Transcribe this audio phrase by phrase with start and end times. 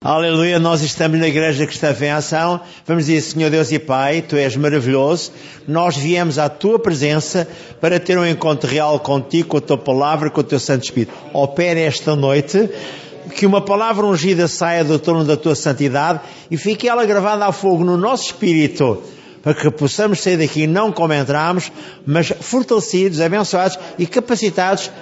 [0.00, 2.60] Aleluia, nós estamos na Igreja Cristã em Ação.
[2.86, 5.32] Vamos dizer, Senhor Deus e Pai, Tu és maravilhoso.
[5.66, 7.48] Nós viemos à Tua presença
[7.80, 11.12] para ter um encontro real contigo, com a Tua palavra, com o Teu Santo Espírito.
[11.32, 12.70] Opera esta noite,
[13.34, 17.50] que uma palavra ungida saia do trono da Tua santidade e fique ela gravada a
[17.50, 19.02] fogo no nosso espírito,
[19.42, 21.72] para que possamos sair daqui não como entramos,
[22.06, 24.92] mas fortalecidos, abençoados e capacitados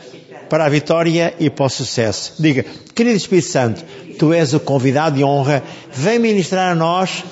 [0.49, 2.35] para a vitória e para o sucesso.
[2.39, 2.65] Diga,
[2.95, 3.85] querido Espírito Santo,
[4.19, 7.23] Tu és o convidado de honra, vem ministrar a nós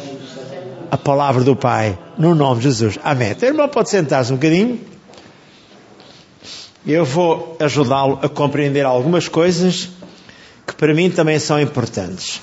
[0.91, 2.99] a palavra do Pai, no nome de Jesus.
[3.03, 3.31] Amém.
[3.31, 4.79] Então, irmão, pode sentar-se um bocadinho.
[6.87, 9.89] Eu vou ajudá-lo a compreender algumas coisas
[10.67, 12.41] que para mim também são importantes.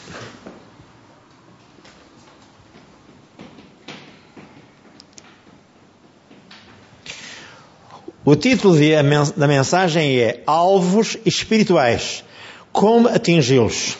[8.23, 8.75] O título
[9.35, 12.23] da mensagem é Alvos Espirituais.
[12.71, 13.97] Como atingi-los?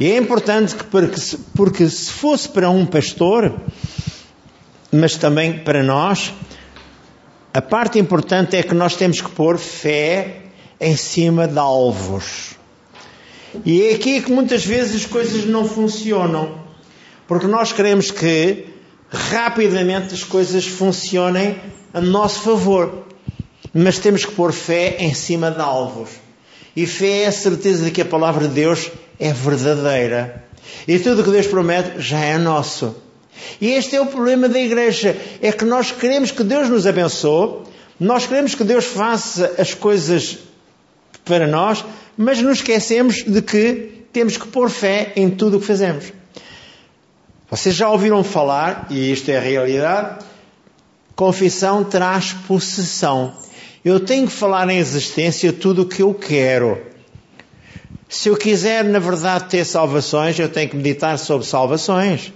[0.00, 1.20] E é importante que, porque,
[1.54, 3.54] porque se fosse para um pastor,
[4.90, 6.34] mas também para nós,
[7.52, 10.46] a parte importante é que nós temos que pôr fé
[10.80, 12.56] em cima de alvos.
[13.64, 16.64] E é aqui que muitas vezes as coisas não funcionam.
[17.28, 18.73] Porque nós queremos que
[19.10, 21.56] rapidamente as coisas funcionem
[21.92, 23.04] a nosso favor.
[23.72, 26.10] Mas temos que pôr fé em cima de alvos.
[26.76, 30.44] E fé é a certeza de que a palavra de Deus é verdadeira.
[30.86, 32.96] E tudo o que Deus promete já é nosso.
[33.60, 37.62] E este é o problema da igreja, é que nós queremos que Deus nos abençoe,
[37.98, 40.38] nós queremos que Deus faça as coisas
[41.24, 41.84] para nós,
[42.16, 46.12] mas nos esquecemos de que temos que pôr fé em tudo o que fazemos.
[47.54, 50.24] Vocês já ouviram falar, e isto é a realidade,
[51.14, 53.32] confissão traz possessão.
[53.84, 56.82] Eu tenho que falar em existência tudo o que eu quero.
[58.08, 62.32] Se eu quiser, na verdade, ter salvações, eu tenho que meditar sobre salvações.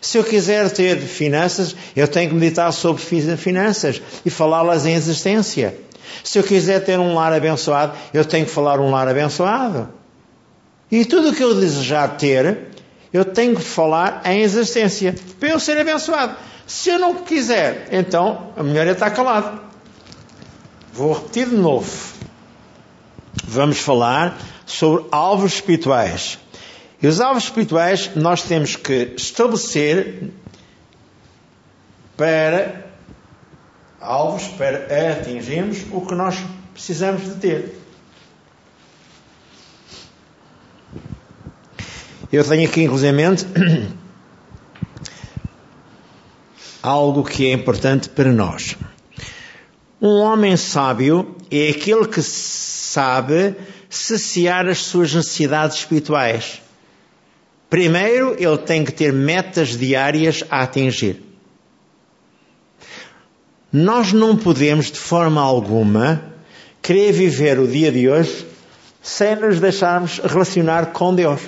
[0.00, 5.76] Se eu quiser ter finanças, eu tenho que meditar sobre finanças e falá-las em existência.
[6.22, 9.88] Se eu quiser ter um lar abençoado, eu tenho que falar um lar abençoado.
[10.92, 12.69] E tudo o que eu desejar ter,
[13.12, 16.36] eu tenho que falar em existência para eu ser abençoado.
[16.66, 19.60] Se eu não quiser, então a melhor é estar calado.
[20.92, 21.90] Vou repetir de novo.
[23.44, 26.38] Vamos falar sobre alvos espirituais.
[27.02, 30.30] E os alvos espirituais nós temos que estabelecer
[32.16, 32.86] para
[34.00, 36.36] alvos para atingirmos o que nós
[36.72, 37.79] precisamos de ter.
[42.32, 43.12] Eu tenho aqui, inclusive,
[46.80, 48.76] algo que é importante para nós.
[50.00, 53.56] Um homem sábio é aquele que sabe
[53.88, 56.62] saciar as suas necessidades espirituais.
[57.68, 61.22] Primeiro, ele tem que ter metas diárias a atingir.
[63.72, 66.24] Nós não podemos, de forma alguma,
[66.80, 68.46] querer viver o dia de hoje
[69.02, 71.40] sem nos deixarmos relacionar com Deus.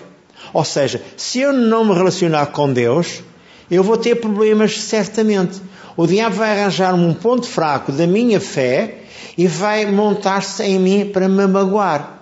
[0.52, 3.22] Ou seja, se eu não me relacionar com Deus,
[3.70, 5.60] eu vou ter problemas certamente.
[5.96, 8.98] O diabo vai arranjar um ponto fraco da minha fé
[9.36, 12.20] e vai montar-se em mim para me magoar.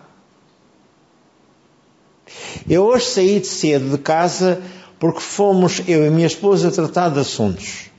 [2.68, 4.60] Eu hoje saí de cedo de casa
[4.98, 7.90] porque fomos, eu e minha esposa, tratar de assuntos.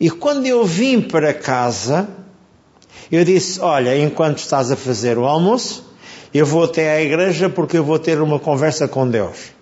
[0.00, 2.08] E quando eu vim para casa,
[3.10, 5.93] eu disse: Olha, enquanto estás a fazer o almoço,
[6.34, 9.52] eu vou até à igreja porque eu vou ter uma conversa com Deus.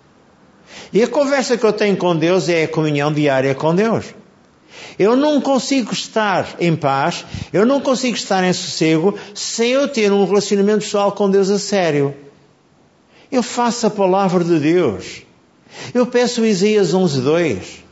[0.92, 4.06] E a conversa que eu tenho com Deus é a comunhão diária com Deus.
[4.98, 10.10] Eu não consigo estar em paz, eu não consigo estar em sossego sem eu ter
[10.12, 12.14] um relacionamento pessoal com Deus a sério.
[13.30, 15.22] Eu faço a palavra de Deus.
[15.94, 17.82] Eu peço Isaías 11.2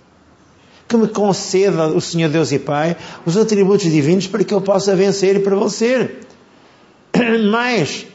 [0.87, 4.97] que me conceda o Senhor Deus e Pai os atributos divinos para que eu possa
[4.97, 6.19] vencer e prevalecer.
[7.51, 8.07] Mas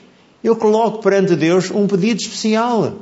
[0.46, 2.94] eu coloco perante Deus um pedido especial.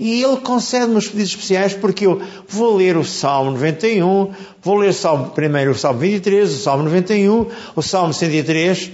[0.00, 4.88] E Ele concede-me os pedidos especiais porque eu vou ler o Salmo 91, vou ler
[4.88, 8.92] o Salmo, primeiro o Salmo 23, o Salmo 91, o Salmo 103,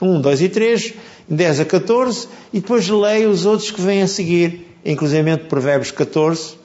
[0.00, 0.94] 1, 2 e 3,
[1.28, 6.56] 10 a 14, e depois leio os outros que vêm a seguir, inclusive Provérbios 14,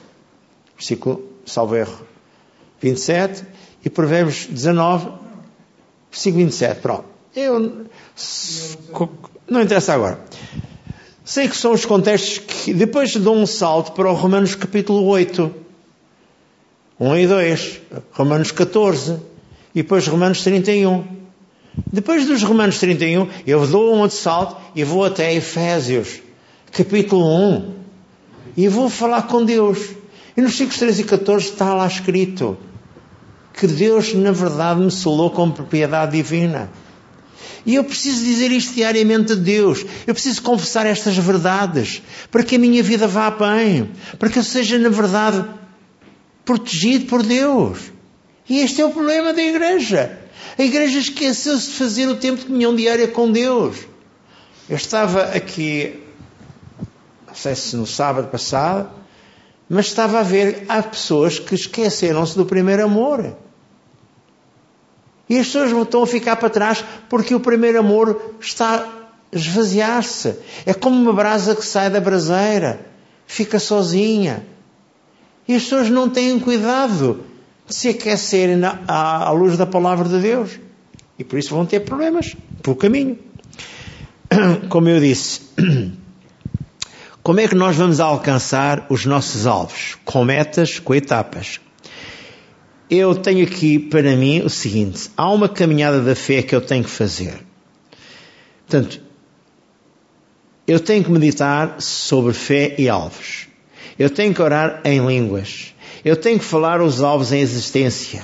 [0.74, 2.06] versículo, salvo erro,
[2.80, 3.44] 27,
[3.84, 5.10] e Provérbios 19,
[6.10, 6.80] versículo 27.
[6.80, 7.17] Pronto.
[7.36, 7.86] Eu,
[9.48, 10.20] não interessa agora.
[11.24, 15.54] Sei que são os contextos que depois dou um salto para o Romanos capítulo 8,
[16.98, 17.80] 1 e 2,
[18.12, 19.20] Romanos 14,
[19.74, 21.04] e depois Romanos 31.
[21.92, 26.20] Depois dos Romanos 31, eu dou um outro salto e vou até Efésios,
[26.72, 27.74] capítulo 1,
[28.56, 29.90] e vou falar com Deus.
[30.36, 32.56] E nos versículos 13 e 14 está lá escrito
[33.52, 36.70] que Deus, na verdade, me selou com propriedade divina.
[37.68, 39.84] E eu preciso dizer isto diariamente a Deus.
[40.06, 44.42] Eu preciso confessar estas verdades para que a minha vida vá bem, para que eu
[44.42, 45.44] seja, na verdade,
[46.46, 47.78] protegido por Deus.
[48.48, 50.18] E este é o problema da igreja.
[50.58, 53.76] A igreja esqueceu-se de fazer o tempo de comunhão diária com Deus.
[54.66, 56.02] Eu estava aqui,
[57.26, 58.88] não sei se no sábado passado,
[59.68, 63.36] mas estava a ver, há pessoas que esqueceram-se do primeiro amor.
[65.28, 70.36] E as pessoas estão a ficar para trás porque o primeiro amor está a esvaziar-se.
[70.64, 72.80] É como uma brasa que sai da braseira,
[73.26, 74.44] fica sozinha.
[75.46, 77.20] E as pessoas não têm cuidado
[77.66, 80.58] de se aquecerem à luz da palavra de Deus.
[81.18, 83.18] E por isso vão ter problemas pelo caminho.
[84.68, 85.40] Como eu disse,
[87.22, 89.98] como é que nós vamos alcançar os nossos alvos?
[90.04, 91.60] Com metas, com etapas
[92.90, 96.84] eu tenho aqui para mim o seguinte: há uma caminhada da fé que eu tenho
[96.84, 97.34] que fazer.
[98.66, 99.00] Portanto,
[100.66, 103.46] eu tenho que meditar sobre fé e alvos.
[103.98, 105.74] Eu tenho que orar em línguas.
[106.04, 108.22] Eu tenho que falar os alvos em existência.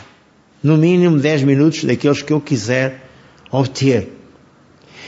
[0.63, 3.03] No mínimo 10 minutos daqueles que eu quiser
[3.51, 4.09] obter.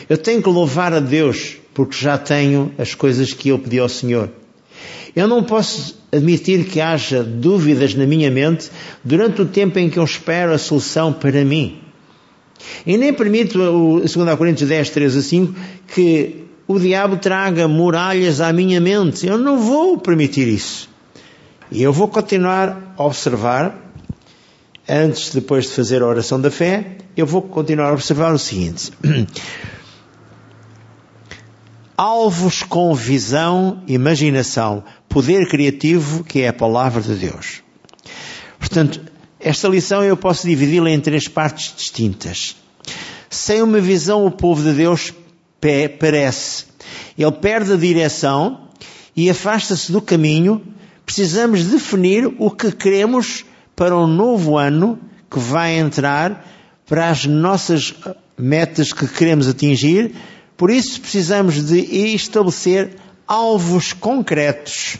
[0.08, 3.88] Eu tenho que louvar a Deus porque já tenho as coisas que eu pedi ao
[3.88, 4.30] Senhor.
[5.14, 8.70] Eu não posso admitir que haja dúvidas na minha mente
[9.02, 11.80] durante o tempo em que eu espero a solução para mim.
[12.86, 15.54] E nem permito, o 2 Coríntios 10, 3 a 5,
[15.88, 19.26] que o diabo traga muralhas à minha mente.
[19.26, 20.88] Eu não vou permitir isso.
[21.70, 23.92] E eu vou continuar a observar,
[24.88, 28.92] antes, depois de fazer a oração da fé, eu vou continuar a observar o seguinte.
[31.96, 37.62] alvos com visão, imaginação, poder criativo, que é a palavra de Deus.
[38.58, 39.00] Portanto,
[39.40, 42.56] esta lição eu posso dividi-la em três partes distintas.
[43.30, 45.12] Sem uma visão, o povo de Deus
[45.60, 46.66] perece.
[47.18, 48.68] Ele perde a direção
[49.14, 50.62] e afasta-se do caminho.
[51.04, 53.44] Precisamos definir o que queremos
[53.74, 54.98] para o novo ano
[55.30, 56.46] que vai entrar,
[56.86, 57.94] para as nossas
[58.38, 60.14] metas que queremos atingir,
[60.56, 61.78] por isso precisamos de
[62.14, 64.98] estabelecer alvos concretos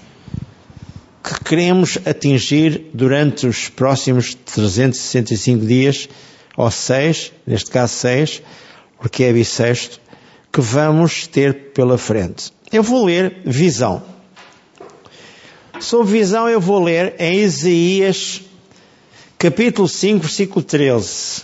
[1.22, 6.08] que queremos atingir durante os próximos 365 dias,
[6.56, 8.42] ou seis, neste caso seis,
[9.00, 10.00] porque é bissexto,
[10.52, 12.52] que vamos ter pela frente.
[12.72, 14.02] Eu vou ler visão.
[15.80, 18.42] Sobre visão eu vou ler em Isaías
[19.36, 21.42] capítulo 5, versículo 13.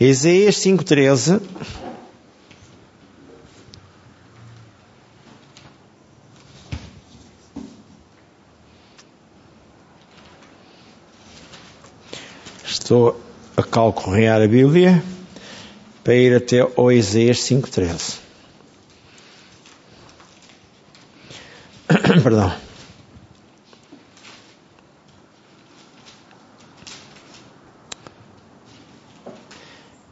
[0.00, 1.40] Isaías 5,13.
[12.64, 13.20] Estou
[13.56, 15.02] a calcorrear a Bíblia
[16.04, 18.18] para ir até o Isaías 5,13.
[22.22, 22.67] Perdão.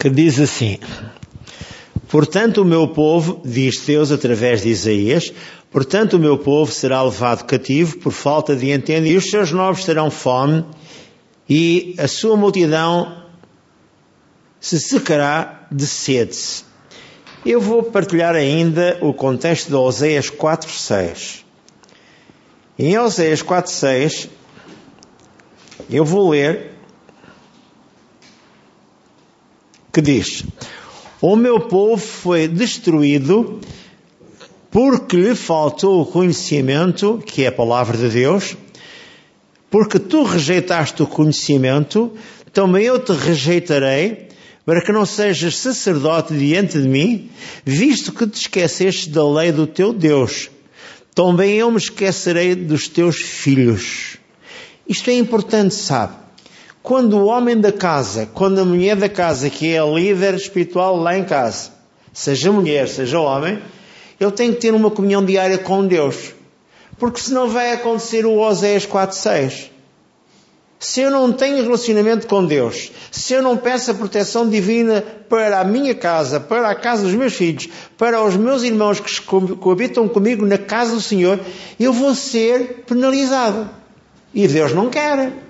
[0.07, 0.79] Que diz assim:
[2.09, 5.33] Portanto, o meu povo, diz Deus através de Isaías,
[5.71, 9.85] portanto, o meu povo será levado cativo por falta de entendimento, e os seus novos
[9.85, 10.65] terão fome,
[11.49, 13.25] e a sua multidão
[14.61, 16.65] se secará de sede.
[17.45, 21.43] Eu vou partilhar ainda o contexto de Oséias 4.6.
[22.79, 24.29] Em Oséias 4.6,
[25.91, 26.76] eu vou ler
[29.97, 30.45] que diz:
[31.23, 33.61] O meu povo foi destruído
[34.71, 38.55] porque lhe faltou o conhecimento, que é a palavra de Deus,
[39.71, 42.13] porque tu rejeitaste o conhecimento,
[42.53, 44.29] também eu te rejeitarei,
[44.67, 47.31] para que não sejas sacerdote diante de mim,
[47.65, 50.51] visto que te esqueceste da lei do teu Deus.
[51.15, 54.19] Também eu me esquecerei dos teus filhos.
[54.87, 56.26] Isto é importante, sabe?
[56.87, 60.97] Quando o homem da casa, quando a mulher da casa, que é a líder espiritual
[60.97, 61.71] lá em casa,
[62.13, 63.59] seja mulher, seja homem,
[64.21, 66.33] ele tem que ter uma comunhão diária com Deus.
[66.97, 69.69] Porque senão vai acontecer o Oséias 4.6.
[70.79, 75.59] Se eu não tenho relacionamento com Deus, se eu não peço a proteção divina para
[75.59, 79.21] a minha casa, para a casa dos meus filhos, para os meus irmãos que
[79.57, 81.41] coabitam comigo na casa do Senhor,
[81.81, 83.69] eu vou ser penalizado.
[84.33, 85.46] E Deus não quer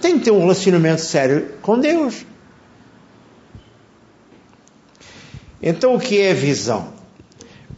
[0.00, 2.24] tem que ter um relacionamento sério com Deus.
[5.62, 6.92] Então, o que é a visão?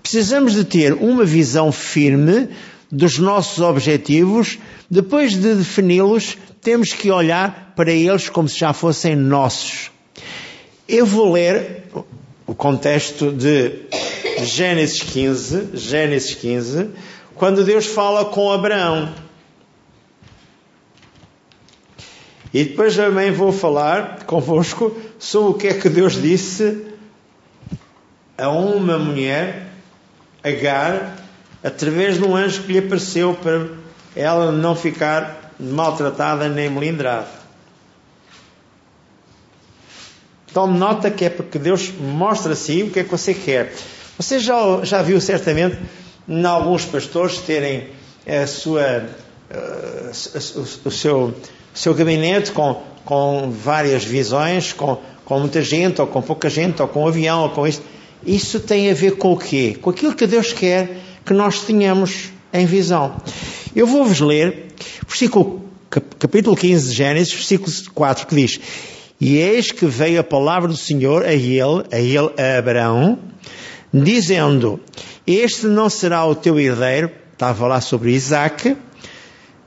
[0.02, 2.48] Precisamos de ter uma visão firme
[2.90, 4.58] dos nossos objetivos.
[4.90, 9.90] Depois de defini-los, temos que olhar para eles como se já fossem nossos.
[10.88, 11.84] Eu vou ler
[12.46, 13.82] o contexto de
[14.42, 16.88] Gênesis 15, Gênesis 15,
[17.34, 19.27] quando Deus fala com Abraão.
[22.52, 26.86] E depois também vou falar convosco sobre o que é que Deus disse
[28.36, 29.66] a uma mulher,
[30.42, 31.16] Agar,
[31.62, 33.66] através de um anjo que lhe apareceu para
[34.14, 37.26] ela não ficar maltratada nem melindrada.
[40.54, 43.74] Tome nota que é porque Deus mostra assim o que é que você quer.
[44.16, 45.78] Você já, já viu certamente
[46.28, 47.88] em alguns pastores terem
[48.26, 49.08] a sua,
[49.50, 51.34] uh, o, seu, o seu
[51.94, 57.04] gabinete com, com várias visões, com, com muita gente, ou com pouca gente, ou com
[57.04, 57.82] um avião, ou com isto.
[58.26, 59.76] Isso tem a ver com o quê?
[59.80, 63.16] Com aquilo que Deus quer que nós tenhamos em visão.
[63.76, 64.68] Eu vou-vos ler,
[65.06, 65.62] versículo,
[66.18, 68.60] capítulo 15 de Gênesis, versículo 4, que diz:
[69.20, 73.18] E eis que veio a palavra do Senhor a ele, a ele, a Abraão,
[73.92, 74.80] dizendo:
[75.26, 78.76] Este não será o teu herdeiro, está a falar sobre Isaac,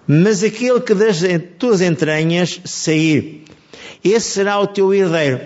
[0.08, 1.20] mas aquele que das
[1.58, 3.46] tuas entranhas sair,
[4.03, 5.41] esse será o teu herdeiro.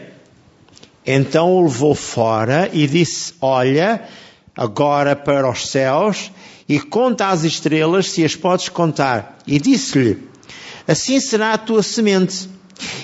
[1.06, 4.02] Então o levou fora e disse: Olha,
[4.56, 6.32] agora para os céus
[6.68, 9.38] e conta as estrelas se as podes contar.
[9.46, 10.18] E disse-lhe:
[10.88, 12.55] Assim será a tua semente.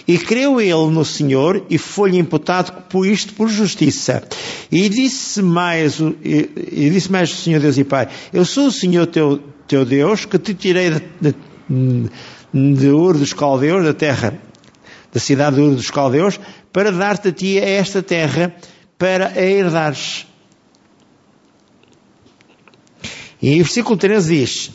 [0.08, 4.24] E creu ele no Senhor e foi-lhe imputado por isto por justiça.
[4.72, 8.72] E disse mais, e, e disse mais o Senhor Deus e Pai: Eu sou o
[8.72, 11.36] Senhor teu, teu Deus que te tirei de,
[11.70, 14.38] de, de Ur dos Caldeus, da terra,
[15.14, 16.40] da cidade de Ur dos Caldeus,
[16.74, 18.54] para dar-te a ti esta terra
[18.98, 20.28] para a herdares.
[23.42, 24.72] E o versículo 13 diz: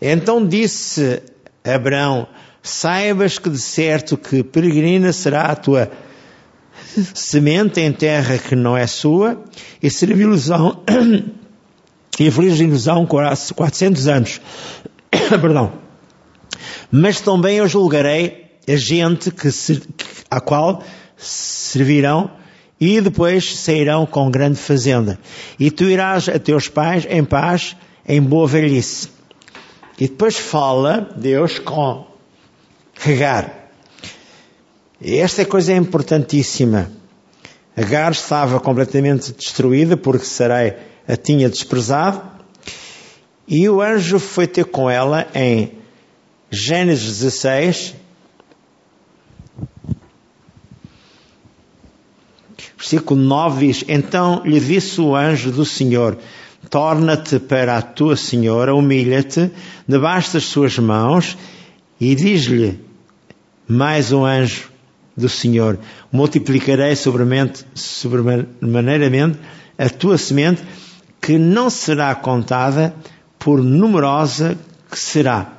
[0.00, 1.22] Então disse
[1.64, 2.28] Abraão:
[2.64, 5.90] Saibas que de certo que peregrina será a tua
[7.14, 9.44] semente em terra que não é sua,
[9.82, 10.82] e servi-los-ão
[12.18, 14.40] e afligir-nos-ão 400 anos.
[15.12, 15.72] Perdão.
[16.90, 19.50] Mas também eu julgarei a gente que,
[20.30, 20.82] a qual
[21.18, 22.30] servirão
[22.80, 25.18] e depois sairão com grande fazenda.
[25.60, 27.76] E tu irás a teus pais em paz
[28.08, 29.10] em boa velhice.
[29.98, 32.13] E depois fala Deus com
[32.94, 33.70] Regar.
[35.02, 36.90] Esta coisa é importantíssima.
[37.76, 42.22] Agar estava completamente destruída porque Sarai a tinha desprezado
[43.46, 45.72] e o anjo foi ter com ela em
[46.50, 47.94] Gênesis 16,
[52.78, 56.16] versículo 9 diz: Então lhe disse o anjo do Senhor:
[56.70, 59.50] torna-te para a tua senhora, humilha-te
[59.86, 61.36] debaixo das suas mãos
[62.00, 62.83] e diz-lhe
[63.68, 64.72] mais um anjo
[65.16, 65.78] do Senhor,
[66.10, 69.38] multiplicarei sobremaneiramente
[69.78, 70.62] a tua semente,
[71.20, 72.94] que não será contada
[73.38, 74.58] por numerosa
[74.90, 75.52] que será.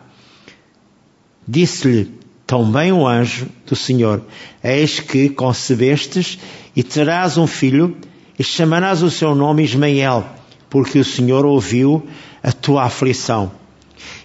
[1.47, 2.12] Disse-lhe
[2.45, 4.21] também o anjo do Senhor,
[4.63, 6.38] eis que concebestes
[6.75, 7.97] e terás um filho
[8.38, 10.25] e chamarás o seu nome Ismael,
[10.69, 12.05] porque o Senhor ouviu
[12.43, 13.51] a tua aflição.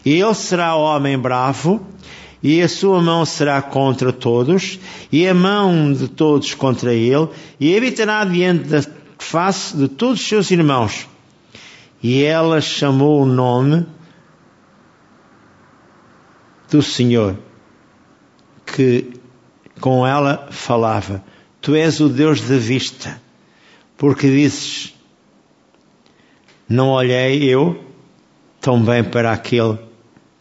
[0.04, 1.80] E ele será homem bravo,
[2.42, 4.78] e a sua mão será contra todos,
[5.12, 7.28] e a mão de todos contra ele,
[7.58, 8.82] e habitará diante da
[9.18, 11.08] face de todos os seus irmãos.
[12.02, 13.86] E ela chamou o nome
[16.70, 17.36] do Senhor,
[18.64, 19.12] que
[19.80, 21.22] com ela falava:
[21.60, 23.20] Tu és o Deus da vista,
[23.98, 24.94] porque dizes:
[26.70, 27.84] não olhei eu
[28.60, 29.76] também para aquele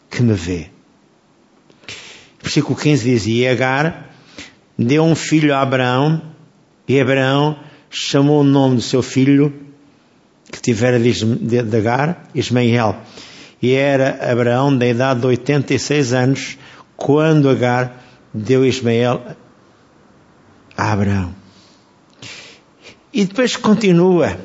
[0.08, 0.70] que me vê.
[2.42, 4.10] Versículo 15 diz: E Agar
[4.78, 6.22] deu um filho a Abraão,
[6.88, 7.58] e Abraão
[7.90, 9.52] chamou o nome do seu filho,
[10.50, 12.96] que tivera de Agar, Ismael.
[13.62, 16.58] E era Abraão da idade de 86 anos,
[16.96, 19.22] quando Agar deu Ismael
[20.76, 21.34] a Abraão.
[23.12, 24.38] E depois continua.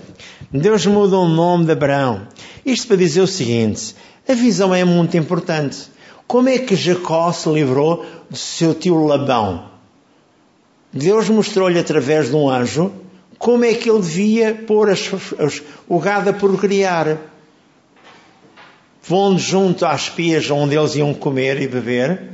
[0.51, 2.27] Deus muda o nome de Abraão.
[2.65, 3.95] Isto para dizer o seguinte:
[4.27, 5.94] a visão é muito importante.
[6.27, 9.69] Como é que Jacó se livrou do seu tio Labão?
[10.91, 12.91] Deus mostrou-lhe através de um anjo
[13.37, 17.17] como é que ele devia pôr as, as, o gado a procriar.
[19.03, 22.31] Vão junto às pias onde eles iam comer e beber,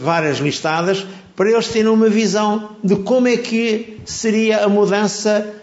[0.00, 5.55] várias listadas, para eles terem uma visão de como é que seria a mudança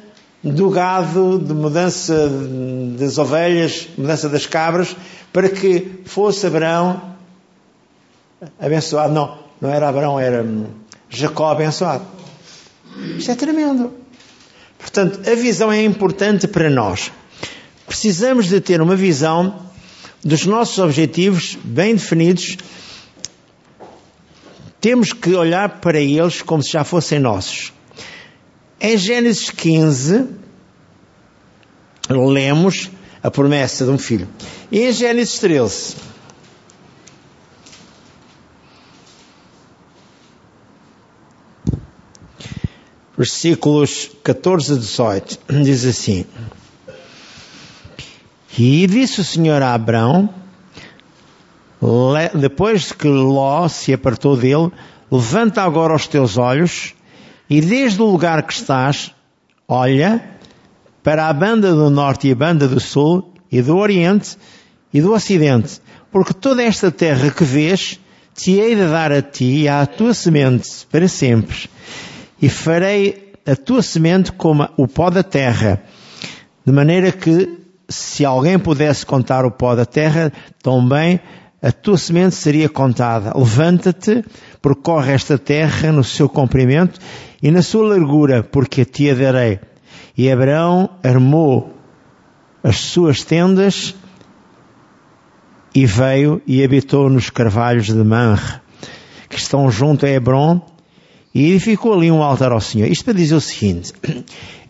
[0.44, 2.30] do gado, de mudança
[2.98, 4.96] das ovelhas, mudança das cabras,
[5.32, 7.16] para que fosse Abraão
[8.60, 9.14] abençoado.
[9.14, 10.46] Não, não era Abraão, era
[11.10, 12.06] Jacó abençoado.
[13.18, 13.94] Isto é tremendo.
[14.78, 17.12] Portanto, a visão é importante para nós.
[17.88, 19.62] Precisamos de ter uma visão
[20.24, 22.58] dos nossos objetivos bem definidos.
[24.82, 27.72] Temos que olhar para eles como se já fossem nossos.
[28.86, 30.28] Em Gênesis 15,
[32.10, 32.92] lemos
[33.24, 34.28] a promessa de um filho.
[34.70, 35.96] E em Gênesis 13,
[43.18, 46.26] versículos 14 a 18, diz assim:
[48.60, 50.30] E disse o Senhor a Abraão,
[52.36, 54.70] depois que Ló se apartou dele,
[55.10, 56.94] levanta agora os teus olhos
[57.54, 59.14] e desde o lugar que estás,
[59.68, 60.24] olha
[61.04, 64.36] para a banda do norte e a banda do sul e do oriente
[64.92, 65.80] e do ocidente,
[66.12, 68.00] porque toda esta terra que vês
[68.34, 71.70] te hei de dar a ti e à tua semente para sempre,
[72.42, 75.80] e farei a tua semente como o pó da terra,
[76.66, 77.56] de maneira que
[77.88, 80.34] se alguém pudesse contar o pó da terra,
[80.64, 81.20] também
[81.62, 83.32] a tua semente seria contada.
[83.38, 84.26] Levanta-te,
[84.60, 87.00] percorre esta terra no seu comprimento
[87.44, 89.60] e na sua largura, porque a ti a darei.
[90.18, 91.74] E Abraão armou
[92.64, 93.94] as suas tendas
[95.76, 98.62] e veio e habitou nos carvalhos de Manre,
[99.28, 100.62] que estão junto a Hebron,
[101.36, 102.88] e edificou ali um altar ao Senhor.
[102.88, 103.92] Isto para dizer o seguinte: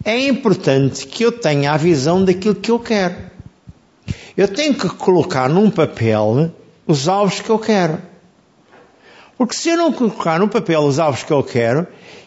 [0.03, 3.15] é importante que eu tenha a visão daquilo que eu quero.
[4.35, 6.51] Eu tenho que colocar num papel
[6.87, 7.99] os alvos que eu quero.
[9.37, 11.85] Porque se eu não colocar no papel os alvos que eu quero,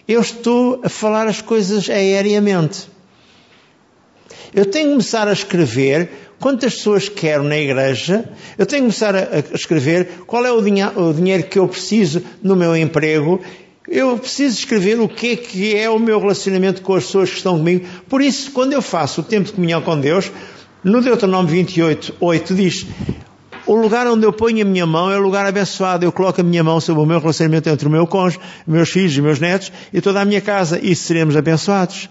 [0.08, 2.88] eu estou a falar as coisas aéreamente.
[4.54, 9.14] Eu tenho que começar a escrever quantas pessoas quero na igreja, eu tenho que começar
[9.14, 13.40] a escrever qual é o, o dinheiro que eu preciso no meu emprego,
[13.88, 17.36] eu preciso escrever o que é que é o meu relacionamento com as pessoas que
[17.36, 17.86] estão comigo.
[18.08, 20.30] Por isso, quando eu faço o tempo de comunhão com Deus,
[20.82, 22.86] no Deuteronômio 28, 8 diz,
[23.66, 26.04] o lugar onde eu ponho a minha mão é o lugar abençoado.
[26.04, 29.16] Eu coloco a minha mão sobre o meu relacionamento entre o meu cônjuge, meus filhos
[29.16, 32.08] e meus netos e toda a minha casa e seremos abençoados.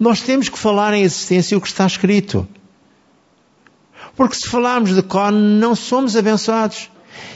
[0.00, 2.48] Nós temos que falar em existência o que está escrito.
[4.16, 6.90] Porque se falarmos de cor, não somos abençoados.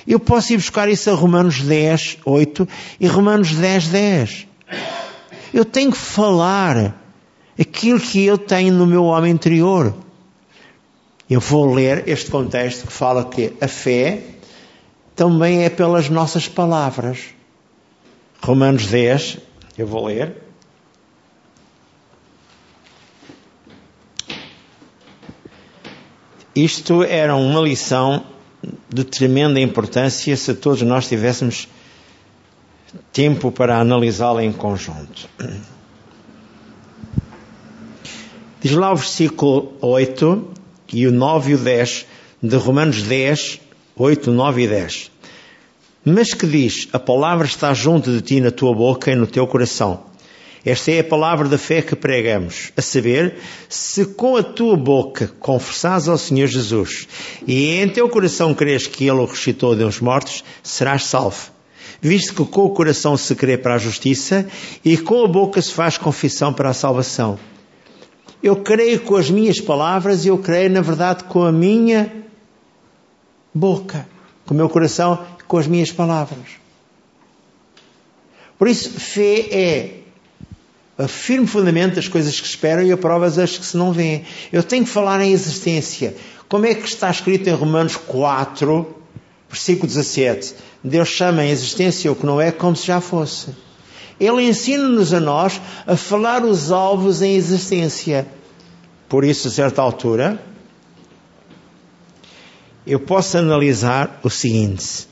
[0.06, 4.46] Eu posso ir buscar isso a Romanos 10, 8 e Romanos 10, 10.
[5.52, 6.94] Eu tenho que falar
[7.58, 9.94] aquilo que eu tenho no meu homem interior.
[11.28, 14.22] Eu vou ler este contexto que fala que a fé
[15.14, 17.34] também é pelas nossas palavras.
[18.40, 19.38] Romanos 10,
[19.76, 20.36] eu vou ler.
[26.54, 28.24] Isto era uma lição
[28.88, 31.68] de tremenda importância se todos nós tivéssemos
[33.12, 35.28] tempo para analisá-la em conjunto.
[38.60, 40.57] Diz lá o versículo 8:
[40.92, 42.06] e o 9 e o 10
[42.42, 43.60] de Romanos 10,
[43.96, 45.10] 8, 9 e 10.
[46.04, 49.46] Mas que diz: A palavra está junto de ti na tua boca e no teu
[49.46, 50.08] coração.
[50.64, 53.36] Esta é a palavra da fé que pregamos, a saber,
[53.68, 57.06] se com a tua boca confessares ao Senhor Jesus
[57.46, 61.50] e em teu coração crês que Ele o ressuscitou dos mortos, serás salvo.
[62.00, 64.46] Visto que com o coração se crê para a justiça
[64.84, 67.38] e com a boca se faz confissão para a salvação.
[68.42, 72.12] Eu creio com as minhas palavras e eu creio, na verdade, com a minha
[73.52, 74.06] boca,
[74.46, 76.58] com o meu coração, com as minhas palavras.
[78.58, 79.98] Por isso, fé é
[80.98, 84.24] a firme fundamento das coisas que se esperam e a das que se não vêem.
[84.52, 86.16] Eu tenho que falar em existência.
[86.48, 88.96] Como é que está escrito em Romanos 4,
[89.48, 90.54] versículo 17?
[90.82, 93.54] Deus chama em existência o que não é como se já fosse.
[94.20, 98.26] Ele ensina-nos a nós a falar os alvos em existência.
[99.08, 100.42] Por isso, a certa altura,
[102.86, 105.06] eu posso analisar o seguinte: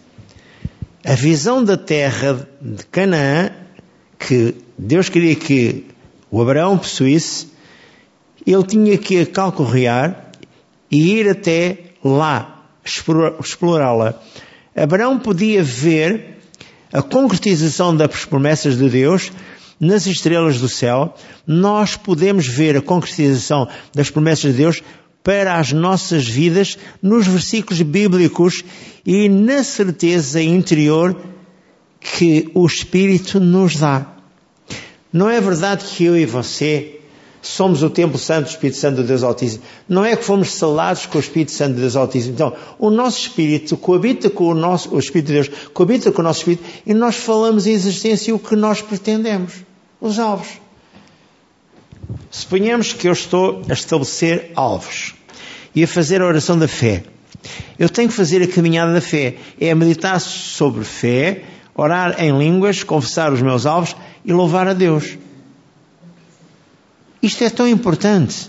[1.05, 3.51] a visão da terra de Canaã,
[4.19, 5.87] que Deus queria que
[6.31, 7.49] o Abraão possuísse,
[8.47, 10.31] ele tinha que calcorrear
[10.91, 14.21] e ir até lá, explorá-la.
[14.75, 16.36] Abraão podia ver
[16.97, 19.31] a concretização das promessas de Deus
[19.79, 21.15] nas estrelas do céu,
[21.47, 24.83] nós podemos ver a concretização das promessas de Deus
[25.23, 28.65] para as nossas vidas nos versículos bíblicos
[29.05, 31.21] e na certeza interior
[32.01, 34.17] que o Espírito nos dá.
[35.13, 36.96] Não é verdade que eu e você
[37.47, 39.63] somos o templo santo do Espírito Santo do Deus Altíssimo.
[39.89, 42.35] Não é que fomos selados com o Espírito Santo do Deus Altíssimo.
[42.35, 46.25] Então, o nosso Espírito coabita com o nosso, o Espírito de Deus coabita com o
[46.25, 49.55] nosso Espírito e nós falamos em existência o que nós pretendemos.
[50.01, 50.49] Os alvos.
[52.31, 55.15] Suponhamos que eu estou a estabelecer alvos
[55.75, 57.05] e a fazer a oração da fé.
[57.79, 59.37] Eu tenho que fazer a caminhada da fé.
[59.61, 65.17] É meditar sobre fé, orar em línguas, confessar os meus alvos e louvar a Deus.
[67.27, 68.49] Isto é tão importante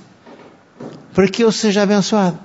[1.12, 2.38] para que eu seja abençoado.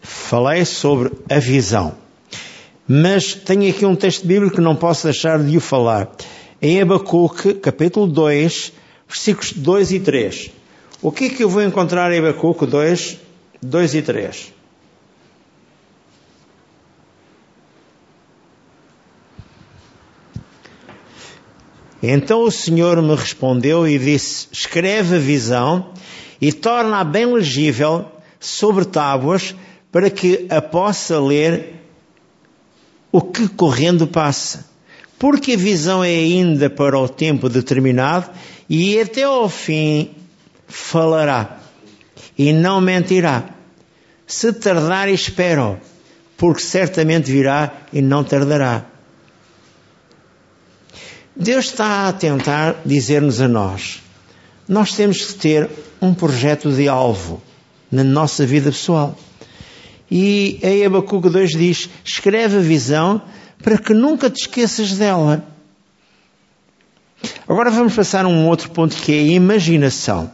[0.00, 1.96] Falei sobre a visão,
[2.86, 6.08] mas tenho aqui um texto bíblico que não posso deixar de o falar.
[6.62, 8.72] Em Abacuque, capítulo 2,
[9.08, 10.50] versículos 2 e 3.
[11.02, 13.18] O que é que eu vou encontrar em Abacuque 2,
[13.60, 14.52] 2 e 3?
[22.02, 25.92] Então o Senhor me respondeu e disse: Escreve a visão
[26.40, 28.06] e torna-a bem legível
[28.38, 29.54] sobre tábuas,
[29.90, 31.74] para que a possa ler
[33.10, 34.66] o que correndo passa.
[35.18, 38.30] Porque a visão é ainda para o tempo determinado
[38.68, 40.10] e até ao fim
[40.68, 41.60] falará
[42.36, 43.44] e não mentirá.
[44.26, 45.78] Se tardar, espero,
[46.36, 48.84] porque certamente virá e não tardará.
[51.36, 54.02] Deus está a tentar dizer-nos a nós:
[54.66, 55.70] nós temos que ter
[56.00, 57.42] um projeto de alvo
[57.92, 59.16] na nossa vida pessoal.
[60.10, 63.20] E em Abacuque 2 diz: escreve a visão
[63.62, 65.46] para que nunca te esqueças dela.
[67.46, 70.32] Agora vamos passar a um outro ponto que é a imaginação.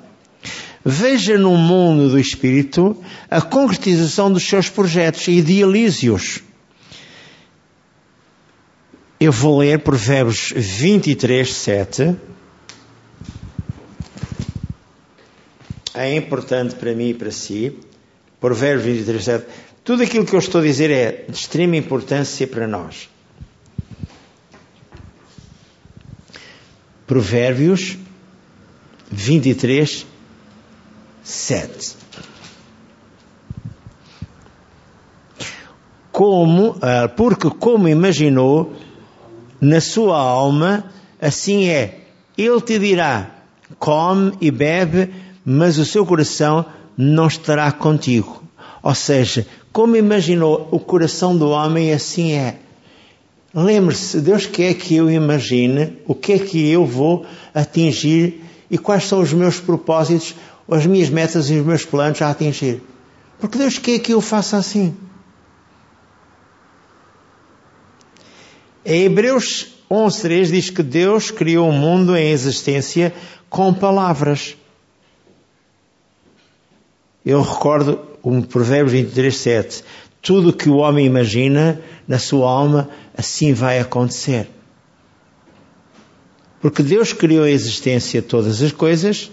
[0.84, 2.96] Veja no mundo do espírito
[3.28, 6.42] a concretização dos seus projetos idealize-os.
[9.24, 12.16] Eu vou ler Provérbios 23, 7.
[15.94, 17.78] É importante para mim e para si.
[18.40, 19.46] Provérbios 23, 7.
[19.84, 23.08] Tudo aquilo que eu estou a dizer é de extrema importância para nós.
[27.06, 27.96] Provérbios
[29.08, 30.04] 23,
[31.22, 31.96] 7.
[36.10, 38.74] Como, ah, porque como imaginou
[39.62, 40.84] na sua alma,
[41.20, 42.00] assim é.
[42.36, 43.30] Ele te dirá:
[43.78, 45.08] come e bebe,
[45.44, 46.66] mas o seu coração
[46.98, 48.42] não estará contigo.
[48.82, 52.56] Ou seja, como imaginou o coração do homem, assim é.
[53.54, 59.04] Lembre-se, Deus quer que eu imagine o que é que eu vou atingir e quais
[59.04, 60.34] são os meus propósitos,
[60.68, 62.82] as minhas metas e os meus planos a atingir.
[63.38, 64.96] Porque Deus quer que eu faça assim.
[68.84, 73.12] Em Hebreus 11.3 diz que Deus criou o mundo em existência
[73.48, 74.56] com palavras.
[77.24, 79.84] Eu recordo um Provérbios 23.7
[80.20, 84.48] Tudo que o homem imagina na sua alma, assim vai acontecer.
[86.60, 89.30] Porque Deus criou a existência todas as coisas,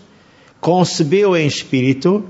[0.60, 2.24] concebeu em espírito,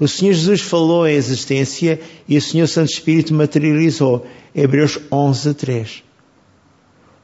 [0.00, 4.26] o Senhor Jesus falou em existência e o Senhor Santo Espírito materializou.
[4.54, 6.04] Hebreus 11, 3.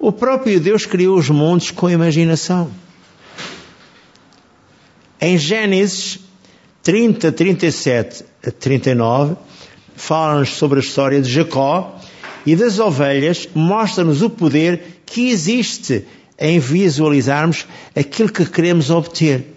[0.01, 2.71] O próprio Deus criou os mundos com imaginação.
[5.21, 6.19] Em Gênesis
[6.83, 9.37] 30, 37 a 39,
[9.95, 12.01] fala-nos sobre a história de Jacó
[12.47, 16.07] e das ovelhas, mostra-nos o poder que existe
[16.39, 19.55] em visualizarmos aquilo que queremos obter.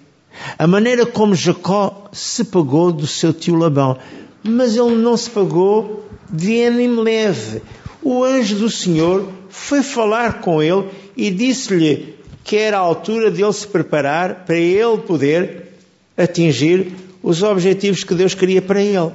[0.59, 3.97] A maneira como Jacó se pagou do seu tio Labão.
[4.43, 7.61] Mas ele não se pagou de ânimo leve.
[8.03, 13.41] O anjo do Senhor foi falar com ele e disse-lhe que era a altura de
[13.41, 15.73] ele se preparar para ele poder
[16.17, 19.11] atingir os objetivos que Deus queria para ele.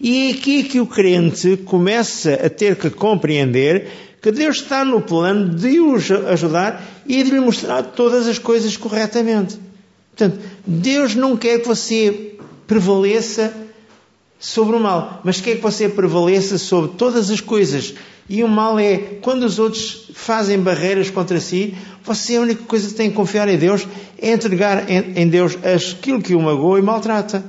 [0.00, 3.88] E é aqui que o crente começa a ter que compreender
[4.20, 8.76] que Deus está no plano de o ajudar e de lhe mostrar todas as coisas
[8.76, 9.58] corretamente.
[10.10, 12.34] Portanto, Deus não quer que você
[12.66, 13.52] prevaleça
[14.40, 17.94] sobre o mal, mas quer que você prevaleça sobre todas as coisas
[18.32, 22.88] e o mal é, quando os outros fazem barreiras contra si, você a única coisa
[22.88, 26.82] que tem que confiar em Deus é entregar em, Deus aquilo que o magoa e
[26.82, 27.44] maltrata.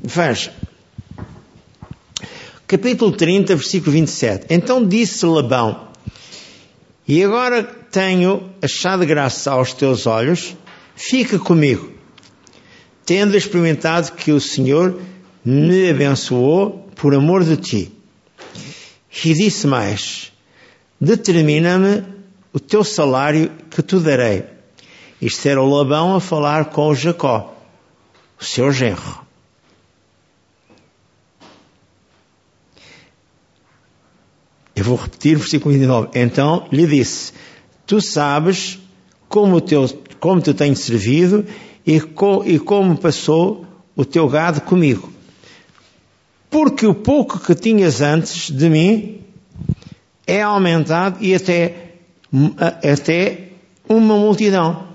[0.00, 0.52] Veja.
[2.64, 4.46] Capítulo 30, versículo 27.
[4.50, 5.88] Então disse Labão,
[7.08, 10.56] e agora tenho achado graça aos teus olhos,
[10.94, 11.90] fica comigo,
[13.04, 14.96] tendo experimentado que o Senhor
[15.44, 17.92] me abençoou por amor de ti.
[19.24, 20.32] E disse mais:
[21.00, 22.04] Determina-me
[22.52, 24.44] o teu salário que te darei.
[25.20, 27.54] Isto era o Labão a falar com o Jacó,
[28.40, 29.20] o seu genro.
[34.74, 36.08] Eu vou repetir o versículo 29.
[36.14, 37.34] Então lhe disse:
[37.86, 38.78] Tu sabes
[39.28, 39.86] como, teu,
[40.18, 41.44] como te tenho servido
[41.86, 45.09] e, co, e como passou o teu gado comigo.
[46.50, 49.20] Porque o pouco que tinhas antes de mim
[50.26, 51.92] é aumentado e até,
[52.92, 53.50] até
[53.88, 54.88] uma multidão.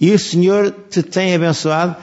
[0.00, 1.96] E o Senhor te tem abençoado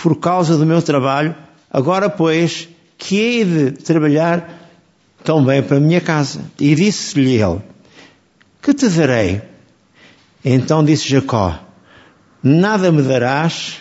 [0.00, 1.34] por causa do meu trabalho.
[1.70, 4.70] Agora, pois, que hei de trabalhar
[5.24, 6.40] tão bem para a minha casa.
[6.58, 7.60] E disse-lhe ele:
[8.62, 9.42] Que te darei?
[10.44, 11.58] Então disse Jacó:
[12.42, 13.78] Nada me darás,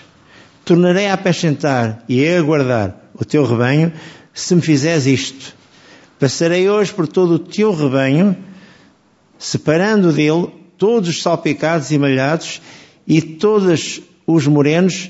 [0.65, 3.91] tornarei a acrescentar e a guardar o teu rebanho,
[4.37, 5.55] se me fizeres isto.
[6.19, 8.37] Passarei hoje por todo o teu rebanho,
[9.37, 10.47] separando dele
[10.77, 12.61] todos os salpicados e malhados
[13.07, 15.09] e todos os morenos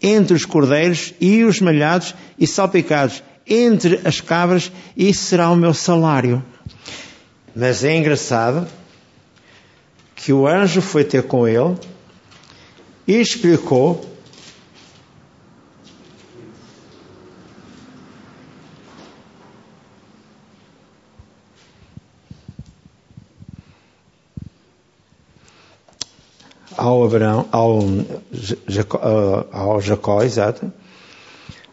[0.00, 5.74] entre os cordeiros e os malhados e salpicados entre as cabras, e será o meu
[5.74, 6.42] salário.
[7.54, 8.66] Mas é engraçado
[10.16, 11.76] que o anjo foi ter com ele
[13.06, 14.11] e explicou
[26.82, 27.80] ao Abraão, ao
[28.66, 30.72] Jacó, ao Jacó, exato.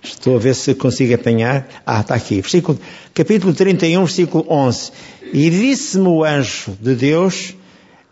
[0.03, 1.67] Estou a ver se consigo apanhar.
[1.83, 2.41] Ah, está aqui.
[2.41, 2.79] Versículo,
[3.11, 4.91] capítulo 31, versículo 11.
[5.33, 7.55] E disse-me o anjo de Deus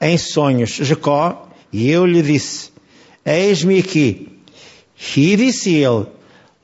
[0.01, 2.71] em sonhos, Jacó, e eu lhe disse,
[3.23, 4.39] eis-me aqui.
[5.15, 6.07] E disse ele,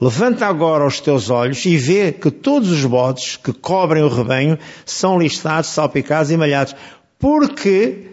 [0.01, 4.57] levanta agora os teus olhos e vê que todos os bodes que cobrem o rebanho
[4.83, 6.75] são listados, salpicados e malhados,
[7.19, 8.12] porque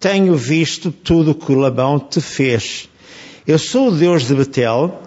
[0.00, 2.88] tenho visto tudo o que Labão te fez.
[3.46, 4.98] Eu sou o Deus de Betel,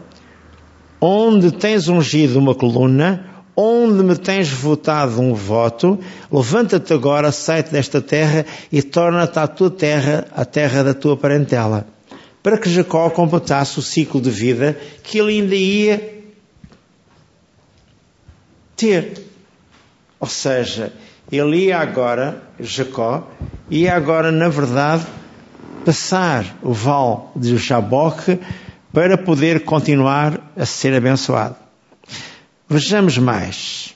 [1.02, 6.00] onde tens ungido uma coluna, onde me tens votado um voto,
[6.32, 11.88] levanta-te agora, sai-te desta terra e torna-te à tua terra, a terra da tua parentela.
[12.44, 16.24] Para que Jacó completasse o ciclo de vida que ele ainda ia
[18.76, 19.24] ter.
[20.20, 20.94] Ou seja,
[21.32, 23.28] ele ia agora, Jacó,
[23.70, 25.06] ia agora, na verdade,
[25.86, 28.40] passar o vale de Jaboque
[28.92, 31.56] para poder continuar a ser abençoado.
[32.70, 33.96] Vejamos mais.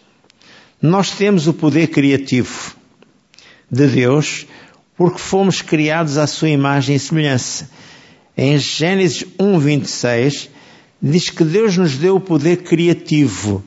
[0.81, 2.75] Nós temos o poder criativo
[3.69, 4.47] de Deus
[4.95, 7.69] porque fomos criados à sua imagem e semelhança.
[8.35, 10.49] Em Gênesis 1:26
[11.01, 13.63] diz que Deus nos deu o poder criativo.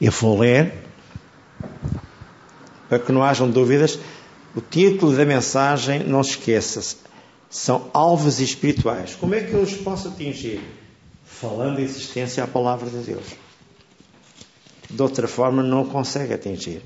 [0.00, 0.83] Eu vou ler
[2.94, 3.98] para que não hajam dúvidas.
[4.54, 6.96] O título da mensagem, não se esqueça,
[7.50, 9.16] são alvos espirituais.
[9.18, 10.60] Como é que eu os posso atingir?
[11.24, 13.44] Falando em existência à palavra de Deus
[14.94, 16.82] de outra forma não consegue atingir.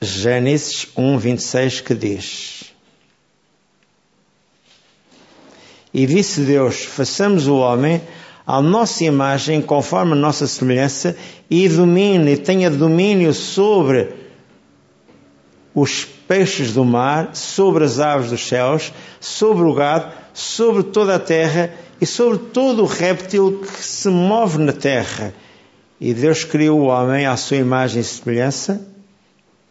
[0.00, 2.64] Gênesis 1, 26 que diz:
[5.92, 8.02] E disse Deus: façamos o homem
[8.46, 11.16] à nossa imagem, conforme a nossa semelhança,
[11.50, 14.14] e domine, tenha domínio sobre
[15.74, 21.18] os peixes do mar, sobre as aves dos céus, sobre o gado, sobre toda a
[21.18, 25.34] terra e sobre todo o réptil que se move na terra.
[26.00, 28.86] E Deus criou o homem à sua imagem e semelhança.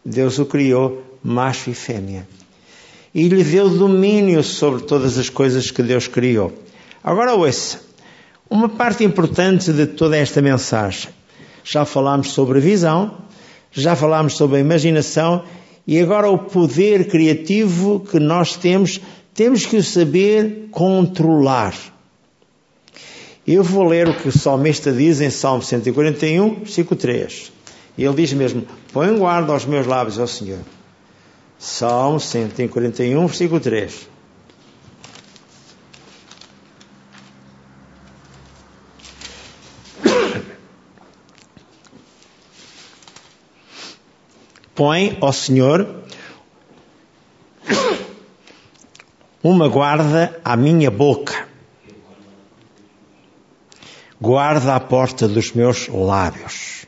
[0.04, 2.28] Deus o criou macho e fêmea.
[3.14, 6.52] E lhe deu domínio sobre todas as coisas que Deus criou.
[7.04, 7.80] Agora ouça,
[8.54, 11.10] uma parte importante de toda esta mensagem.
[11.63, 13.18] Já falámos sobre a visão,
[13.72, 15.44] já falámos sobre a imaginação
[15.88, 19.02] e agora o poder criativo que nós temos,
[19.34, 21.74] temos que o saber controlar.
[23.46, 27.52] Eu vou ler o que o salmista diz em Salmo 141, versículo 3.
[27.98, 30.60] E ele diz mesmo: Põe guarda aos meus lábios, ó Senhor.
[31.58, 34.12] Salmo 141, versículo 3.
[44.84, 45.88] Põe, ó Senhor,
[49.41, 51.48] uma guarda à minha boca
[54.19, 56.86] guarda a porta dos meus lábios,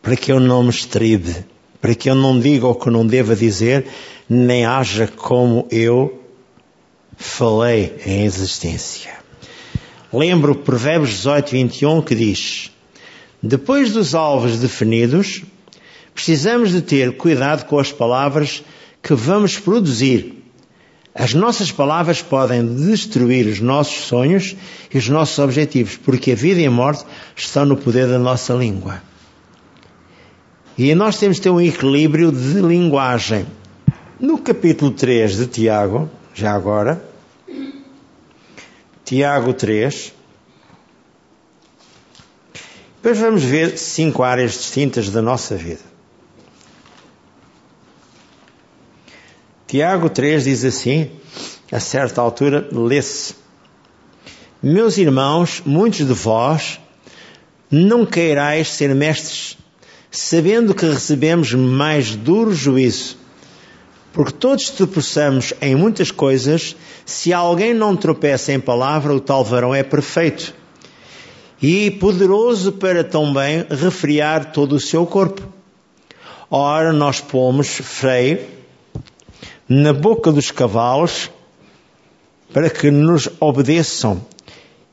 [0.00, 1.44] para que eu não me estribe,
[1.80, 3.84] para que eu não diga o que não deva dizer,
[4.30, 6.22] nem haja como eu
[7.16, 9.14] falei em existência.
[10.12, 12.70] Lembro Provérbios 18, 21 que diz:
[13.42, 15.42] Depois dos alvos definidos,
[16.18, 18.64] precisamos de ter cuidado com as palavras
[19.00, 20.42] que vamos produzir.
[21.14, 24.56] As nossas palavras podem destruir os nossos sonhos
[24.92, 27.04] e os nossos objetivos, porque a vida e a morte
[27.36, 29.00] estão no poder da nossa língua.
[30.76, 33.46] E nós temos de ter um equilíbrio de linguagem.
[34.18, 37.00] No capítulo 3 de Tiago, já agora,
[39.04, 40.12] Tiago 3,
[42.96, 45.97] depois vamos ver cinco áreas distintas da nossa vida.
[49.68, 51.10] Tiago 3 diz assim,
[51.70, 53.34] a certa altura, lê-se:
[54.62, 56.80] Meus irmãos, muitos de vós
[57.70, 59.58] não queirais ser mestres,
[60.10, 63.18] sabendo que recebemos mais duro juízo.
[64.10, 69.74] Porque todos tropeçamos em muitas coisas, se alguém não tropeça em palavra, o tal varão
[69.74, 70.54] é perfeito
[71.60, 75.42] e poderoso para também refriar todo o seu corpo.
[76.50, 78.56] Ora, nós pomos freio
[79.68, 81.30] na boca dos cavalos
[82.52, 84.24] para que nos obedeçam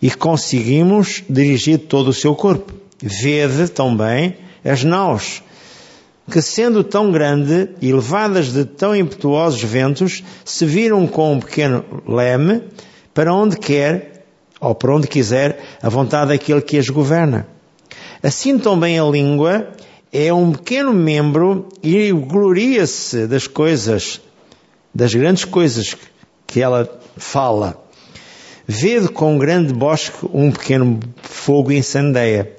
[0.01, 2.73] e conseguimos dirigir todo o seu corpo.
[3.01, 5.41] Vede também as naus,
[6.29, 11.85] que sendo tão grande e levadas de tão impetuosos ventos, se viram com um pequeno
[12.07, 12.63] leme
[13.13, 14.25] para onde quer
[14.59, 17.47] ou para onde quiser a vontade daquele que as governa.
[18.21, 19.69] Assim também a língua
[20.11, 24.19] é um pequeno membro e gloria-se das coisas
[24.95, 25.97] das grandes coisas
[26.47, 27.83] que ela fala.
[28.65, 32.55] Vede com um grande bosque um pequeno fogo incendeia.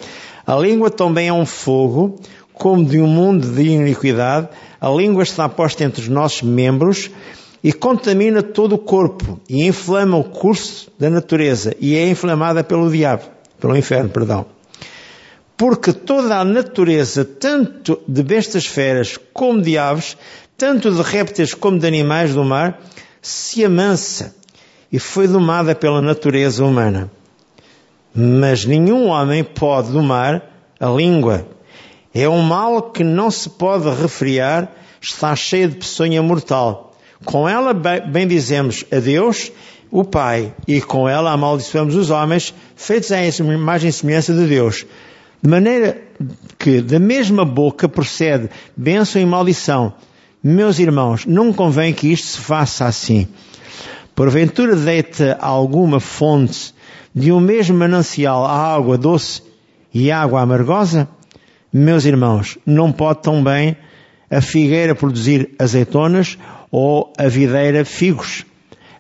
[0.47, 2.21] A língua também é um fogo,
[2.53, 4.49] como de um mundo de iniquidade.
[4.79, 7.11] A língua está posta entre os nossos membros
[7.65, 12.91] e contamina todo o corpo e inflama o curso da natureza e é inflamada pelo
[12.91, 13.25] diabo,
[13.59, 14.47] pelo inferno, perdão.
[15.57, 20.17] Porque toda a natureza, tanto de bestas feras como de aves,
[20.57, 22.81] tanto de répteis como de animais do mar,
[23.21, 24.35] se amansa
[24.91, 27.11] e foi domada pela natureza humana.
[28.15, 30.43] Mas nenhum homem pode domar
[30.81, 31.47] a língua.
[32.15, 36.97] É um mal que não se pode refriar, está cheia de peçonha mortal.
[37.25, 39.53] Com ela bendizemos a Deus,
[39.91, 44.87] o Pai, e com ela amaldiçoamos os homens, feitos à imagem e semelhança de Deus.
[45.43, 46.01] De maneira
[46.59, 49.93] que da mesma boca procede bênção e maldição.
[50.49, 53.27] Meus irmãos, não convém que isto se faça assim.
[54.15, 56.73] Porventura deita alguma fonte
[57.13, 59.43] de um mesmo manancial a água doce
[59.93, 61.09] e água amargosa?
[61.73, 63.77] Meus irmãos, não pode tão bem
[64.31, 66.39] a figueira produzir azeitonas
[66.71, 68.47] ou a videira figos.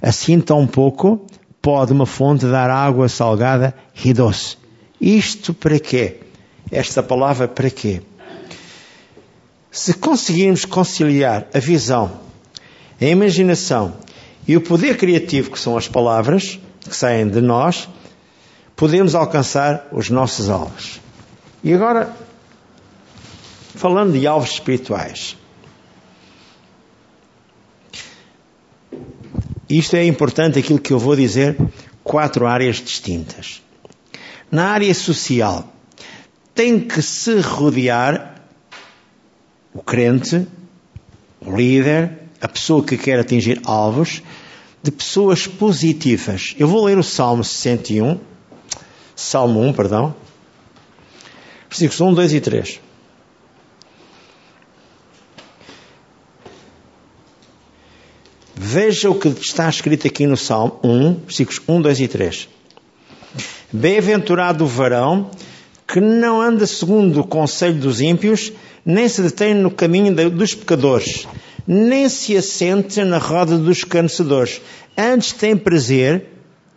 [0.02, 1.24] Assim tão pouco
[1.62, 3.72] pode uma fonte dar água salgada
[4.04, 4.56] e doce.
[5.00, 6.16] Isto para quê?
[6.72, 8.02] Esta palavra para quê?
[9.76, 12.18] Se conseguirmos conciliar a visão,
[12.98, 13.94] a imaginação
[14.48, 17.86] e o poder criativo, que são as palavras que saem de nós,
[18.74, 20.98] podemos alcançar os nossos alvos.
[21.62, 22.10] E agora,
[23.74, 25.36] falando de alvos espirituais.
[29.68, 31.54] Isto é importante, aquilo que eu vou dizer,
[32.02, 33.62] quatro áreas distintas.
[34.50, 35.70] Na área social,
[36.54, 38.35] tem que se rodear
[39.76, 40.46] o crente,
[41.38, 42.10] o líder,
[42.40, 44.22] a pessoa que quer atingir alvos,
[44.82, 46.54] de pessoas positivas.
[46.58, 48.18] Eu vou ler o Salmo 61,
[49.14, 50.14] Salmo 1, perdão,
[51.68, 52.80] versículos 1, 2 e 3.
[58.54, 62.48] Veja o que está escrito aqui no Salmo 1, versículos 1, 2 e 3.
[63.70, 65.30] Bem-aventurado o varão
[65.96, 68.52] que não anda segundo o conselho dos ímpios,
[68.84, 71.26] nem se detém no caminho dos pecadores,
[71.66, 74.60] nem se assente na roda dos canecedores.
[74.94, 76.26] Antes tem prazer,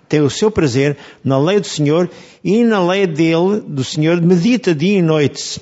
[0.07, 2.09] tem o seu prazer na lei do Senhor
[2.41, 5.61] e na lei dele, do Senhor, medita dia e noite.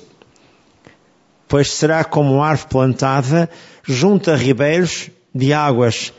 [1.48, 3.50] Pois será como árvore plantada
[3.82, 6.12] junto a ribeiros de águas,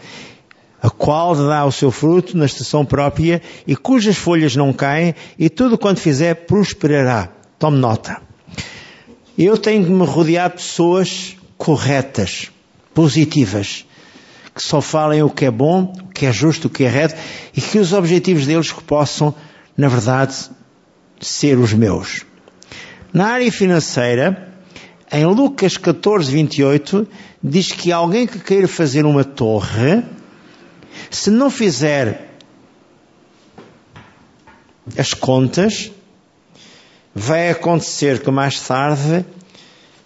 [0.81, 5.49] a qual dá o seu fruto na estação própria e cujas folhas não caem e
[5.49, 7.29] tudo quanto fizer prosperará.
[7.57, 8.21] Tome nota.
[9.37, 12.51] Eu tenho que me rodear de pessoas corretas,
[12.93, 13.85] positivas,
[14.55, 17.15] que só falem o que é bom, o que é justo, o que é reto
[17.55, 19.33] e que os objetivos deles possam,
[19.77, 20.35] na verdade,
[21.19, 22.25] ser os meus.
[23.13, 24.49] Na área financeira,
[25.11, 27.07] em Lucas 14, 28,
[27.43, 30.03] diz que alguém que queira fazer uma torre,
[31.09, 32.29] se não fizer
[34.97, 35.91] as contas,
[37.13, 39.25] vai acontecer que mais tarde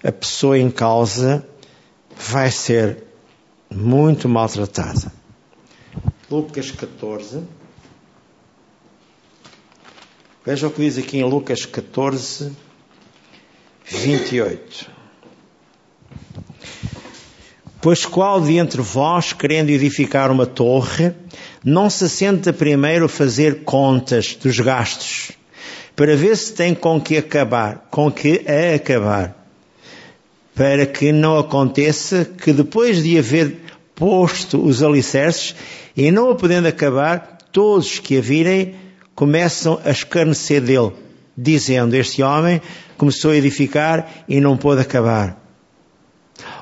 [0.04, 1.48] a pessoa em causa
[2.16, 3.04] vai ser
[3.70, 5.12] muito maltratada.
[6.30, 7.44] Lucas 14.
[10.46, 12.52] Veja o que diz aqui em Lucas 14,
[13.86, 14.92] 28.
[17.84, 21.12] Pois qual de entre vós, querendo edificar uma torre,
[21.66, 25.34] não se senta primeiro a fazer contas dos gastos,
[25.94, 29.36] para ver se tem com que acabar, com que a acabar,
[30.56, 33.58] para que não aconteça que depois de haver
[33.94, 35.54] posto os alicerces
[35.98, 38.76] e não a podendo acabar, todos que a virem
[39.14, 40.94] começam a escarnecer dele,
[41.38, 42.62] dizendo: Este homem
[42.98, 45.43] começou a edificar e não pôde acabar.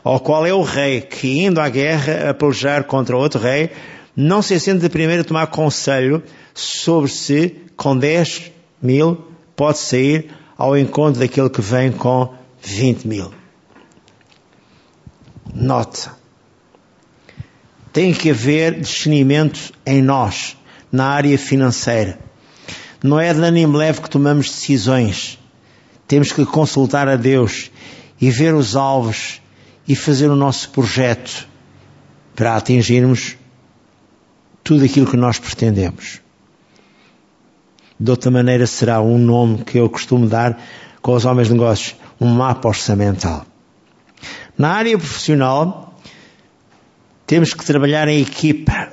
[0.04, 3.70] Ou qual é o rei que, indo à guerra a pelejar contra outro rei,
[4.16, 6.24] não se sente de primeiro a tomar conselho
[6.54, 13.32] sobre se, com 10 mil, pode sair ao encontro daquele que vem com 20 mil.
[15.54, 16.16] Nota.
[17.91, 20.58] Tem que haver discernimento em nós,
[20.91, 22.20] na área financeira.
[23.04, 25.38] Não é de ânimo leve que tomamos decisões.
[26.08, 27.72] Temos que consultar a Deus
[28.20, 29.40] e ver os alvos
[29.91, 31.45] e fazer o nosso projeto
[32.33, 33.35] para atingirmos
[34.63, 36.21] tudo aquilo que nós pretendemos.
[37.99, 40.57] De outra maneira será um nome que eu costumo dar
[41.01, 43.45] com os homens de negócios, um mapa orçamental.
[44.57, 45.93] Na área profissional,
[47.27, 48.87] temos que trabalhar em equipa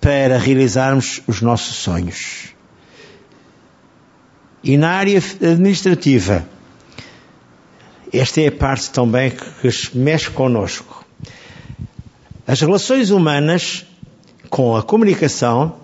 [0.00, 2.48] para realizarmos os nossos sonhos.
[4.64, 6.48] E na área administrativa,
[8.12, 11.04] esta é a parte também que mexe connosco.
[12.46, 13.86] As relações humanas
[14.48, 15.76] com a comunicação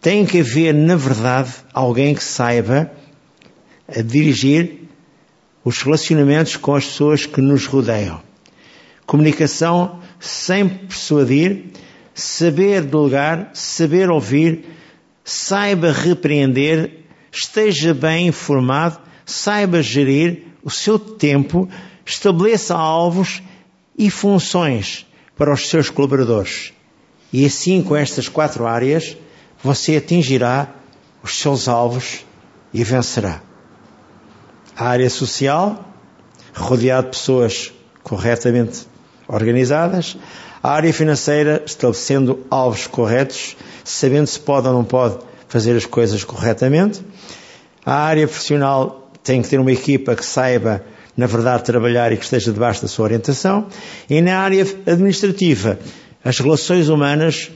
[0.00, 2.90] tem que haver, na verdade, alguém que saiba
[4.04, 4.88] dirigir
[5.64, 8.20] os relacionamentos com as pessoas que nos rodeiam.
[9.06, 11.64] Comunicação sem persuadir,
[12.14, 14.64] saber delegar, saber ouvir,
[15.24, 17.06] saiba repreender
[17.36, 21.68] esteja bem informado, saiba gerir o seu tempo,
[22.04, 23.40] estabeleça alvos
[23.96, 25.06] e funções
[25.36, 26.72] para os seus colaboradores.
[27.32, 29.16] E assim, com estas quatro áreas,
[29.62, 30.74] você atingirá
[31.22, 32.24] os seus alvos
[32.74, 33.42] e vencerá.
[34.76, 35.84] A área social,
[36.52, 38.88] rodeado de pessoas corretamente
[39.28, 40.16] organizadas.
[40.60, 46.24] A área financeira, estabelecendo alvos corretos, sabendo se pode ou não pode fazer as coisas
[46.24, 47.02] corretamente.
[47.84, 50.84] A área profissional tem que ter uma equipa que saiba,
[51.16, 53.66] na verdade, trabalhar e que esteja debaixo da sua orientação.
[54.08, 55.80] E na área administrativa,
[56.24, 57.50] as relações humanas,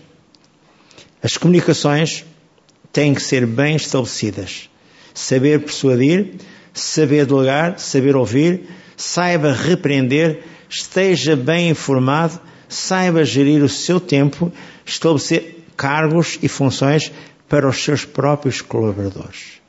[1.23, 2.25] as comunicações
[2.93, 4.69] têm que ser bem estabelecidas.
[5.15, 6.33] Saber persuadir,
[6.75, 14.53] saber delegar, saber ouvir, saiba repreender, esteja bem informado, saiba gerir o seu tempo,
[14.85, 17.13] estabelecer cargos e funções
[17.49, 19.60] para os seus próprios colaboradores.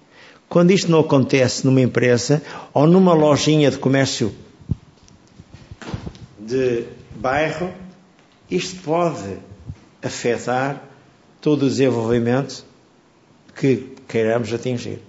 [0.51, 2.41] Quando isto não acontece numa empresa
[2.73, 4.35] ou numa lojinha de comércio
[6.37, 6.83] de
[7.15, 7.71] bairro,
[8.49, 9.37] isto pode
[10.03, 10.83] afetar
[11.39, 12.65] todo o desenvolvimento
[13.55, 14.99] que queiramos atingir.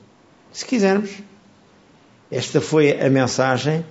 [0.52, 1.10] Se quisermos.
[2.30, 3.84] Esta foi a mensagem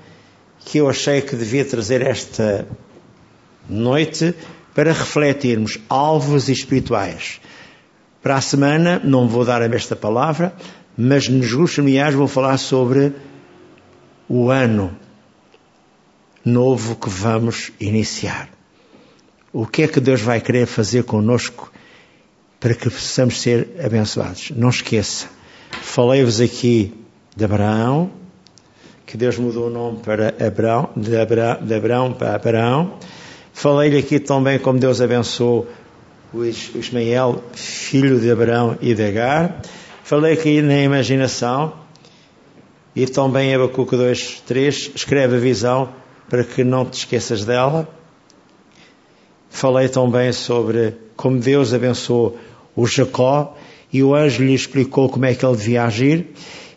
[0.61, 2.65] que eu achei que devia trazer esta
[3.67, 4.33] noite
[4.73, 7.41] para refletirmos alvos espirituais.
[8.23, 10.55] Para a semana, não vou dar esta palavra,
[10.97, 13.13] mas nos grupos familiares vou falar sobre
[14.27, 14.95] o ano
[16.43, 18.49] novo que vamos iniciar.
[19.53, 21.71] O que é que Deus vai querer fazer conosco
[22.59, 24.51] para que possamos ser abençoados?
[24.55, 25.27] Não esqueça,
[25.81, 26.93] falei-vos aqui
[27.35, 28.11] de Abraão,
[29.05, 32.97] que Deus mudou o nome para Abraão, de Abraão, de Abraão para Abraão.
[33.51, 35.67] Falei-lhe aqui também como Deus abençoou
[36.33, 39.61] o Ismael, filho de Abraão e de Agar.
[40.03, 41.73] Falei aqui na imaginação
[42.95, 45.89] e também Abacuco 2, 3 escreve a visão
[46.27, 47.87] para que não te esqueças dela.
[49.49, 52.37] Falei também sobre como Deus abençoou
[52.75, 53.55] o Jacó
[53.93, 56.27] e o anjo lhe explicou como é que ele devia agir.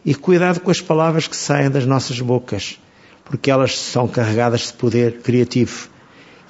[0.04, 2.78] E cuidado com as palavras que saem das nossas bocas,
[3.24, 5.88] porque elas são carregadas de poder criativo.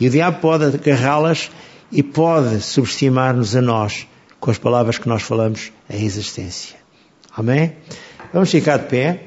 [0.00, 1.50] E o diabo pode agarrá-las
[1.90, 4.08] e pode subestimar-nos a nós
[4.44, 6.76] com as palavras que nós falamos em existência.
[7.34, 7.76] Amém?
[8.30, 9.22] Vamos ficar de pé.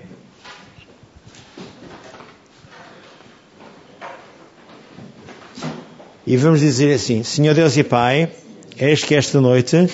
[6.24, 8.30] E vamos dizer assim: Senhor Deus e Pai,
[8.78, 9.90] eis que esta noite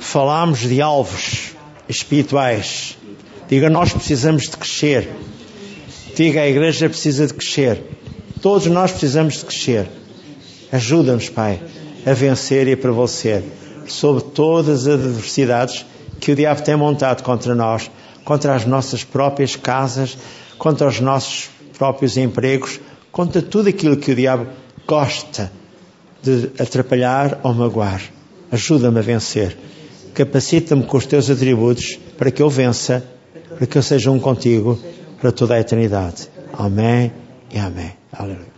[0.00, 1.50] falámos de alvos
[1.86, 2.96] espirituais.
[3.46, 5.06] Diga, nós precisamos de crescer.
[6.14, 7.78] Diga, a igreja precisa de crescer.
[8.40, 9.86] Todos nós precisamos de crescer.
[10.72, 11.60] Ajuda-nos, Pai,
[12.06, 13.44] a vencer e a prevalecer
[13.88, 15.84] sobre todas as adversidades
[16.20, 17.90] que o diabo tem montado contra nós,
[18.24, 20.16] contra as nossas próprias casas,
[20.58, 22.80] contra os nossos próprios empregos,
[23.12, 24.46] contra tudo aquilo que o diabo
[24.86, 25.52] gosta
[26.22, 28.02] de atrapalhar ou magoar.
[28.50, 29.56] Ajuda-me a vencer.
[30.14, 33.04] Capacita-me com os teus atributos para que eu vença,
[33.56, 34.78] para que eu seja um contigo
[35.20, 36.28] para toda a eternidade.
[36.52, 37.12] Amém
[37.52, 37.92] e amém.
[38.12, 38.55] Aleluia.